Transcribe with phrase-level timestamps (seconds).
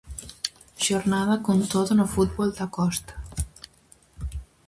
[0.85, 3.13] Xornada con todo no fútbol da Costa.